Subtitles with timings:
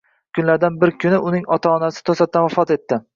[0.37, 3.01] Kunlardan bir kuni uning ota-onasi to`satdan vafot etdi